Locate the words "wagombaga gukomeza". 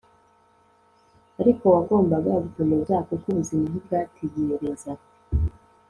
1.75-2.95